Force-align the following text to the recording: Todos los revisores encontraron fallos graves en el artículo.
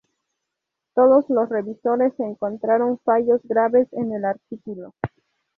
Todos 0.95 1.29
los 1.29 1.47
revisores 1.49 2.19
encontraron 2.19 2.97
fallos 3.05 3.39
graves 3.43 3.87
en 3.91 4.11
el 4.13 4.25
artículo. 4.25 4.95